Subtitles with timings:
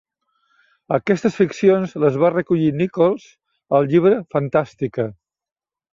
[0.95, 3.29] Aquestes ficcions les va recollir Nichols
[3.81, 5.07] al llibre "Fantastica".